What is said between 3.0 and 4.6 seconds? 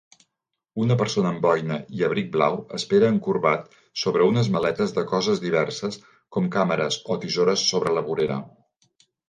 encorbat sobre unes